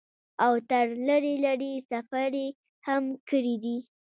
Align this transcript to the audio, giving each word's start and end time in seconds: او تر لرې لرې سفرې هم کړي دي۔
او 0.45 0.53
تر 0.69 0.85
لرې 1.07 1.33
لرې 1.45 1.73
سفرې 1.89 2.47
هم 2.87 3.03
کړي 3.29 3.55
دي۔ 3.63 3.77